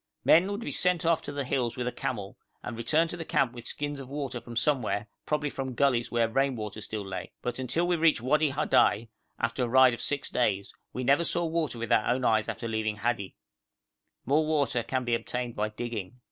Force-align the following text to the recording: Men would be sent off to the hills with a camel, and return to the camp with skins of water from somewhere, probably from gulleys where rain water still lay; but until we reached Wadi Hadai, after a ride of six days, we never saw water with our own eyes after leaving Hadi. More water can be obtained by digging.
Men 0.25 0.49
would 0.51 0.61
be 0.61 0.71
sent 0.71 1.05
off 1.05 1.21
to 1.21 1.31
the 1.31 1.43
hills 1.43 1.77
with 1.77 1.85
a 1.87 1.91
camel, 1.91 2.35
and 2.63 2.75
return 2.75 3.07
to 3.09 3.17
the 3.17 3.23
camp 3.23 3.53
with 3.53 3.67
skins 3.67 3.99
of 3.99 4.09
water 4.09 4.41
from 4.41 4.55
somewhere, 4.55 5.05
probably 5.27 5.51
from 5.51 5.75
gulleys 5.75 6.09
where 6.09 6.27
rain 6.27 6.55
water 6.55 6.81
still 6.81 7.05
lay; 7.05 7.31
but 7.43 7.59
until 7.59 7.87
we 7.87 7.95
reached 7.95 8.19
Wadi 8.19 8.49
Hadai, 8.51 9.09
after 9.37 9.63
a 9.63 9.67
ride 9.69 9.93
of 9.93 10.01
six 10.01 10.31
days, 10.31 10.73
we 10.91 11.03
never 11.03 11.23
saw 11.23 11.45
water 11.45 11.77
with 11.77 11.91
our 11.91 12.07
own 12.07 12.25
eyes 12.25 12.49
after 12.49 12.67
leaving 12.67 12.95
Hadi. 12.95 13.35
More 14.25 14.43
water 14.43 14.81
can 14.81 15.03
be 15.05 15.13
obtained 15.13 15.55
by 15.55 15.69
digging. 15.69 16.17